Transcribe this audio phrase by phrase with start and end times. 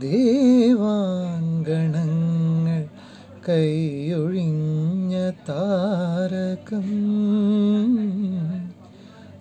[0.00, 2.88] ദേവാങ്കണങ്ങൾ
[3.48, 6.88] കൈയൊഴിഞ്ഞ താരകം.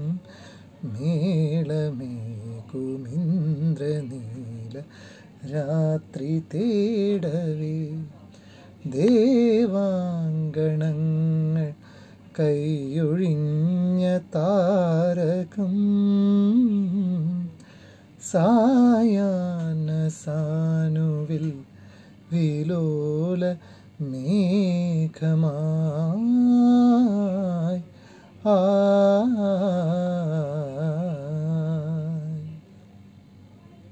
[4.75, 7.97] മേളമേകുമിന്ദ്രനീല രാത്രി തേടവേ.
[8.91, 11.73] ദേവാങ്കണങ്ങൾ
[12.41, 15.77] കൈയൊഴിഞ്ഞ താരകം.
[18.33, 21.53] സായാന സാനുവിൽ
[22.33, 23.55] വിലോല
[24.03, 25.74] മേഘമായി